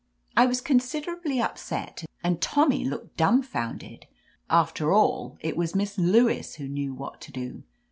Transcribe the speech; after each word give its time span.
I 0.35 0.47
was 0.47 0.61
considerably 0.61 1.39
upset, 1.39 2.05
and 2.23 2.41
Tommy 2.41 2.83
looked 2.85 3.17
dumbfounded. 3.17 4.07
After 4.49 4.91
all, 4.91 5.37
it 5.41 5.55
was 5.55 5.75
Miss 5.75 5.95
Lewis 5.99 6.55
who 6.55 6.67
knew 6.67 6.91
what 6.95 7.21
to 7.21 7.31
do. 7.31 7.61